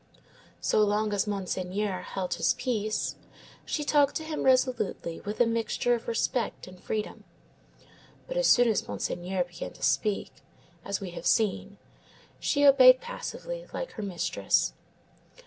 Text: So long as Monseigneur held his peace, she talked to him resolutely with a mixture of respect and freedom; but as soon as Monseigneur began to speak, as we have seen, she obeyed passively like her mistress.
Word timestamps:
So 0.61 0.81
long 0.83 1.13
as 1.13 1.27
Monseigneur 1.27 2.01
held 2.01 2.33
his 2.33 2.53
peace, 2.55 3.17
she 3.67 3.83
talked 3.83 4.15
to 4.15 4.23
him 4.23 4.41
resolutely 4.41 5.19
with 5.19 5.39
a 5.39 5.45
mixture 5.45 5.93
of 5.93 6.07
respect 6.07 6.65
and 6.65 6.81
freedom; 6.81 7.23
but 8.27 8.35
as 8.35 8.47
soon 8.47 8.67
as 8.67 8.87
Monseigneur 8.87 9.43
began 9.43 9.73
to 9.73 9.83
speak, 9.83 10.31
as 10.83 11.01
we 11.01 11.11
have 11.11 11.27
seen, 11.27 11.77
she 12.39 12.65
obeyed 12.65 12.99
passively 12.99 13.67
like 13.73 13.91
her 13.91 14.01
mistress. 14.01 14.73